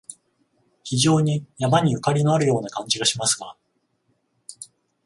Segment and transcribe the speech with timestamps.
[0.83, 3.55] 非常に山に縁のあるような感じがしますが、